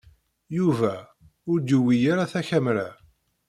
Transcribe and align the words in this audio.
Yuba 0.57 0.93
ur 1.51 1.57
d-yuwiy 1.59 2.03
ara 2.11 2.31
takamra. 2.31 2.87